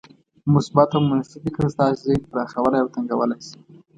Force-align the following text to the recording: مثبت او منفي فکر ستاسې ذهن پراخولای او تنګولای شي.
مثبت 0.53 0.89
او 0.97 1.01
منفي 1.09 1.37
فکر 1.43 1.63
ستاسې 1.75 2.01
ذهن 2.09 2.21
پراخولای 2.31 2.79
او 2.81 2.87
تنګولای 2.95 3.39
شي. 3.47 3.57